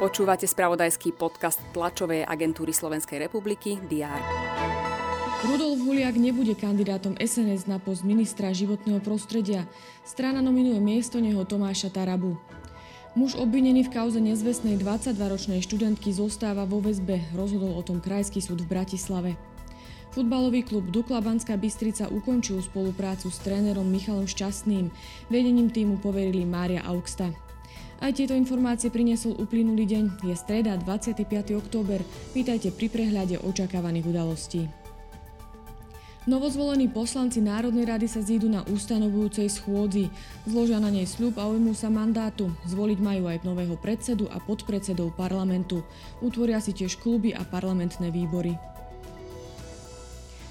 Počúvate 0.00 0.48
spravodajský 0.48 1.12
podcast 1.12 1.60
tlačovej 1.76 2.24
agentúry 2.24 2.72
Slovenskej 2.72 3.20
republiky 3.20 3.76
DR. 3.84 4.20
Rudolf 5.44 5.80
Huliak 5.84 6.16
nebude 6.16 6.56
kandidátom 6.56 7.20
SNS 7.20 7.68
na 7.68 7.76
post 7.76 8.04
ministra 8.04 8.48
životného 8.52 9.00
prostredia. 9.04 9.68
Strana 10.04 10.40
nominuje 10.40 10.80
miesto 10.80 11.20
neho 11.20 11.44
Tomáša 11.44 11.92
Tarabu. 11.92 12.40
Muž 13.12 13.36
obvinený 13.36 13.88
v 13.88 13.92
kauze 13.92 14.24
nezvestnej 14.24 14.80
22-ročnej 14.80 15.60
študentky 15.60 16.16
zostáva 16.16 16.64
vo 16.64 16.80
väzbe, 16.80 17.20
rozhodol 17.36 17.76
o 17.76 17.82
tom 17.84 18.00
Krajský 18.00 18.40
súd 18.40 18.64
v 18.64 18.72
Bratislave. 18.72 19.36
Futbalový 20.10 20.66
klub 20.66 20.90
Dukla 20.90 21.22
Banská 21.22 21.54
Bystrica 21.54 22.10
ukončil 22.10 22.58
spoluprácu 22.58 23.30
s 23.30 23.38
trénerom 23.46 23.86
Michalom 23.86 24.26
Šťastným. 24.26 24.90
Vedením 25.30 25.70
týmu 25.70 26.02
poverili 26.02 26.42
Mária 26.42 26.82
Augsta. 26.82 27.30
Aj 28.02 28.10
tieto 28.10 28.34
informácie 28.34 28.90
priniesol 28.90 29.38
uplynulý 29.38 29.86
deň. 29.86 30.26
Je 30.26 30.34
streda 30.34 30.74
25. 30.82 31.22
október. 31.54 32.02
Vítajte 32.34 32.74
pri 32.74 32.90
prehľade 32.90 33.38
očakávaných 33.38 34.10
udalostí. 34.10 34.66
Novozvolení 36.26 36.90
poslanci 36.90 37.38
Národnej 37.38 37.86
rady 37.86 38.10
sa 38.10 38.18
zídu 38.18 38.50
na 38.50 38.66
ustanovujúcej 38.66 39.46
schôdzi. 39.46 40.10
Zložia 40.42 40.82
na 40.82 40.90
nej 40.90 41.06
sľub 41.06 41.38
a 41.38 41.46
ujmú 41.46 41.70
sa 41.72 41.86
mandátu. 41.86 42.50
Zvoliť 42.66 42.98
majú 42.98 43.30
aj 43.30 43.46
nového 43.46 43.78
predsedu 43.78 44.26
a 44.26 44.42
podpredsedov 44.42 45.14
parlamentu. 45.14 45.86
Utvoria 46.18 46.58
si 46.58 46.74
tiež 46.74 46.98
kluby 46.98 47.30
a 47.30 47.46
parlamentné 47.46 48.10
výbory. 48.10 48.79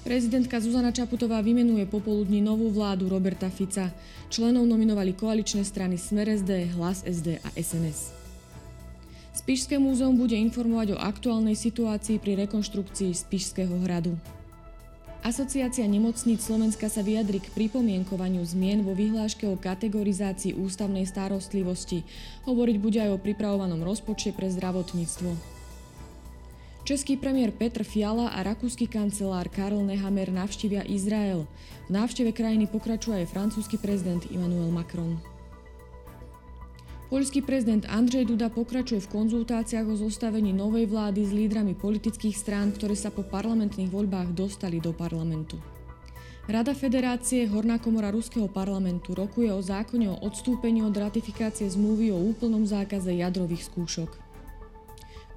Prezidentka 0.00 0.56
Zuzana 0.56 0.96
Čaputová 0.96 1.44
vymenuje 1.44 1.84
popoludní 1.84 2.40
novú 2.40 2.72
vládu 2.72 3.12
Roberta 3.12 3.52
Fica. 3.52 3.92
Členov 4.32 4.64
nominovali 4.64 5.12
koaličné 5.12 5.60
strany 5.60 6.00
Smer 6.00 6.24
SD, 6.40 6.72
Hlas 6.72 7.04
SD 7.04 7.36
a 7.44 7.48
SNS. 7.52 8.16
Spišské 9.36 9.76
múzeum 9.76 10.16
bude 10.16 10.32
informovať 10.40 10.96
o 10.96 11.02
aktuálnej 11.04 11.52
situácii 11.52 12.16
pri 12.16 12.48
rekonštrukcii 12.48 13.12
Spišského 13.12 13.76
hradu. 13.84 14.16
Asociácia 15.20 15.84
nemocníc 15.84 16.48
Slovenska 16.48 16.88
sa 16.88 17.04
vyjadri 17.04 17.44
k 17.44 17.52
pripomienkovaniu 17.52 18.40
zmien 18.40 18.80
vo 18.80 18.96
vyhláške 18.96 19.44
o 19.52 19.60
kategorizácii 19.60 20.56
ústavnej 20.56 21.04
starostlivosti. 21.04 22.08
Hovoriť 22.48 22.76
bude 22.80 23.04
aj 23.04 23.20
o 23.20 23.20
pripravovanom 23.20 23.84
rozpočte 23.84 24.32
pre 24.32 24.48
zdravotníctvo. 24.48 25.59
Český 26.90 27.14
premiér 27.22 27.54
Petr 27.54 27.86
Fiala 27.86 28.34
a 28.34 28.42
rakúsky 28.42 28.90
kancelár 28.90 29.46
Karl 29.46 29.78
Nehammer 29.78 30.26
navštívia 30.34 30.82
Izrael. 30.82 31.46
V 31.86 31.90
návšteve 31.94 32.34
krajiny 32.34 32.66
pokračuje 32.66 33.22
aj 33.22 33.30
francúzsky 33.30 33.78
prezident 33.78 34.26
Emmanuel 34.26 34.74
Macron. 34.74 35.14
Poľský 37.06 37.46
prezident 37.46 37.86
Andrzej 37.86 38.26
Duda 38.26 38.50
pokračuje 38.50 39.06
v 39.06 39.06
konzultáciách 39.06 39.86
o 39.86 39.94
zostavení 39.94 40.50
novej 40.50 40.90
vlády 40.90 41.22
s 41.22 41.30
lídrami 41.30 41.78
politických 41.78 42.34
strán, 42.34 42.74
ktoré 42.74 42.98
sa 42.98 43.14
po 43.14 43.22
parlamentných 43.22 43.86
voľbách 43.86 44.34
dostali 44.34 44.82
do 44.82 44.90
parlamentu. 44.90 45.62
Rada 46.50 46.74
Federácie 46.74 47.46
Horná 47.46 47.78
komora 47.78 48.10
Ruského 48.10 48.50
parlamentu 48.50 49.14
rokuje 49.14 49.46
o 49.54 49.62
zákone 49.62 50.10
o 50.10 50.26
odstúpení 50.26 50.82
od 50.82 50.98
ratifikácie 50.98 51.70
zmluvy 51.70 52.10
o 52.10 52.18
úplnom 52.18 52.66
zákaze 52.66 53.14
jadrových 53.14 53.70
skúšok. 53.70 54.29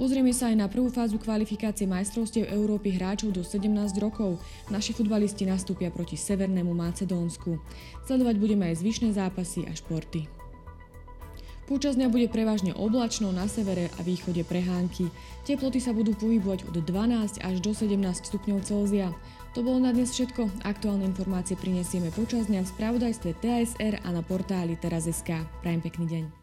Pozrieme 0.00 0.32
sa 0.32 0.48
aj 0.48 0.56
na 0.56 0.64
prvú 0.64 0.88
fázu 0.88 1.20
kvalifikácie 1.20 1.84
majstrovstiev 1.84 2.48
Európy 2.48 2.96
hráčov 2.96 3.36
do 3.36 3.44
17 3.44 3.68
rokov. 4.00 4.40
Naši 4.72 4.96
futbalisti 4.96 5.44
nastúpia 5.44 5.92
proti 5.92 6.16
Severnému 6.16 6.72
Macedónsku. 6.72 7.60
Sledovať 8.08 8.40
budeme 8.40 8.72
aj 8.72 8.80
zvyšné 8.80 9.12
zápasy 9.12 9.68
a 9.68 9.76
športy. 9.76 10.24
Počas 11.68 12.00
dňa 12.00 12.08
bude 12.08 12.32
prevažne 12.32 12.72
oblačno 12.72 13.28
na 13.28 13.44
severe 13.44 13.92
a 13.94 14.00
východe 14.00 14.40
prehánky. 14.40 15.12
Teploty 15.44 15.84
sa 15.84 15.92
budú 15.92 16.16
pohybovať 16.16 16.64
od 16.72 16.80
12 16.80 17.44
až 17.44 17.56
do 17.60 17.76
17 17.76 18.00
stupňov 18.00 18.64
Celzia. 18.64 19.12
To 19.52 19.60
bolo 19.60 19.84
na 19.84 19.92
dnes 19.92 20.16
všetko. 20.16 20.64
Aktuálne 20.64 21.04
informácie 21.04 21.60
prinesieme 21.60 22.08
počas 22.08 22.48
dňa 22.48 22.64
v 22.64 22.72
spravodajstve 22.72 23.30
TSR 23.36 24.00
a 24.00 24.08
na 24.16 24.24
portáli 24.24 24.80
teraz.sk. 24.80 25.44
Prajem 25.60 25.84
pekný 25.84 26.06
deň. 26.08 26.39